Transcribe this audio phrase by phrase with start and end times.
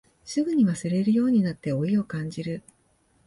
[0.25, 2.63] すぐに忘れるようになって老いを感じる